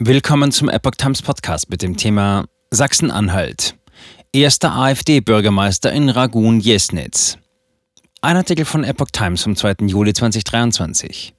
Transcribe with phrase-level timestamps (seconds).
[0.00, 3.76] Willkommen zum Epoch Times Podcast mit dem Thema Sachsen-Anhalt.
[4.32, 7.38] Erster AfD-Bürgermeister in Ragun Jesnitz.
[8.20, 9.86] Ein Artikel von Epoch Times vom 2.
[9.86, 11.32] Juli 2023.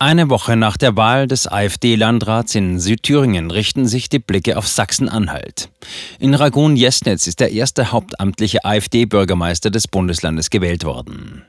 [0.00, 5.70] Eine Woche nach der Wahl des AfD-Landrats in Südthüringen richten sich die Blicke auf Sachsen-Anhalt.
[6.18, 11.44] In Ragun Jesnitz ist der erste hauptamtliche AfD-Bürgermeister des Bundeslandes gewählt worden.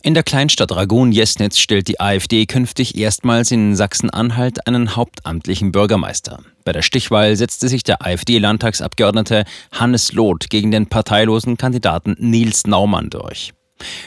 [0.00, 6.38] In der Kleinstadt Ragun-Jesnitz stellt die AfD künftig erstmals in Sachsen-Anhalt einen hauptamtlichen Bürgermeister.
[6.64, 13.10] Bei der Stichwahl setzte sich der AfD-Landtagsabgeordnete Hannes Loth gegen den parteilosen Kandidaten Nils Naumann
[13.10, 13.52] durch.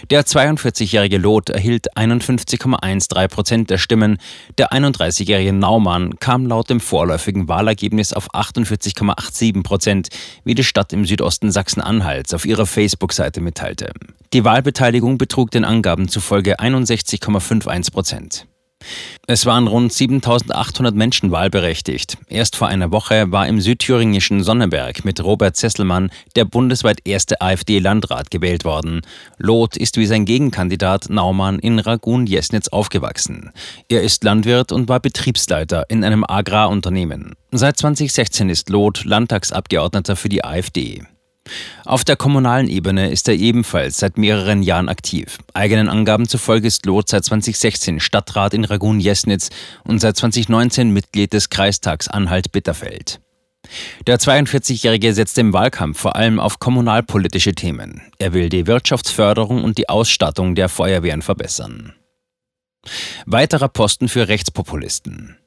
[0.10, 4.18] Der 42-jährige Loth erhielt 51,13 Prozent der Stimmen.
[4.58, 10.08] Der 31-jährige Naumann kam laut dem vorläufigen Wahlergebnis auf 48,87 Prozent,
[10.46, 13.92] wie die Stadt im Südosten Sachsen-Anhalts auf ihrer Facebook-Seite mitteilte.
[14.34, 18.48] Die Wahlbeteiligung betrug den Angaben zufolge 61,51 Prozent.
[19.28, 22.18] Es waren rund 7800 Menschen wahlberechtigt.
[22.28, 28.32] Erst vor einer Woche war im südthüringischen Sonneberg mit Robert Zesselmann der bundesweit erste AfD-Landrat
[28.32, 29.02] gewählt worden.
[29.38, 33.52] Loth ist wie sein Gegenkandidat Naumann in Ragun-Jesnitz aufgewachsen.
[33.90, 37.34] Er ist Landwirt und war Betriebsleiter in einem Agrarunternehmen.
[37.52, 41.04] Seit 2016 ist Loth Landtagsabgeordneter für die AfD.
[41.86, 45.40] Auf der kommunalen Ebene ist er ebenfalls seit mehreren Jahren aktiv.
[45.54, 49.50] Eigenen Angaben zufolge ist Loth seit 2016 Stadtrat in Ragun-Jesnitz
[49.84, 53.20] und seit 2019 Mitglied des Kreistags Anhalt-Bitterfeld.
[54.06, 58.02] Der 42-Jährige setzt im Wahlkampf vor allem auf kommunalpolitische Themen.
[58.20, 61.94] Er will die Wirtschaftsförderung und die Ausstattung der Feuerwehren verbessern.
[63.26, 65.38] Weiterer Posten für Rechtspopulisten.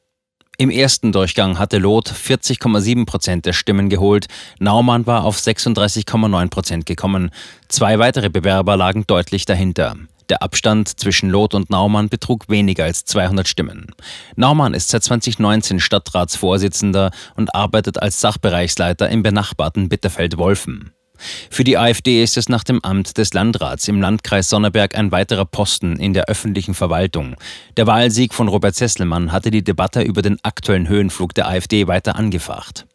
[0.56, 4.27] Im ersten Durchgang hatte Loth 40,7 Prozent der Stimmen geholt,
[4.61, 7.30] Naumann war auf 36,9 Prozent gekommen.
[7.69, 9.96] Zwei weitere Bewerber lagen deutlich dahinter.
[10.28, 13.88] Der Abstand zwischen Loth und Naumann betrug weniger als 200 Stimmen.
[14.36, 20.92] Naumann ist seit 2019 Stadtratsvorsitzender und arbeitet als Sachbereichsleiter im benachbarten Bitterfeld-Wolfen.
[21.51, 25.45] Für die AfD ist es nach dem Amt des Landrats im Landkreis Sonneberg ein weiterer
[25.45, 27.36] Posten in der öffentlichen Verwaltung.
[27.77, 32.17] Der Wahlsieg von Robert Sesselmann hatte die Debatte über den aktuellen Höhenflug der AfD weiter
[32.17, 32.86] angefacht.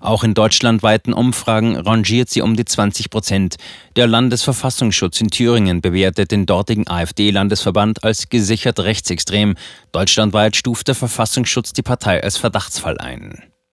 [0.00, 3.56] Auch in deutschlandweiten Umfragen rangiert sie um die 20 Prozent.
[3.96, 9.56] Der Landesverfassungsschutz in Thüringen bewertet den dortigen AfD-Landesverband als gesichert rechtsextrem.
[9.92, 13.42] Deutschlandweit stuft der Verfassungsschutz die Partei als Verdachtsfall ein.